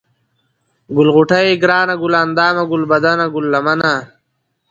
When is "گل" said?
2.01-2.13, 3.35-3.45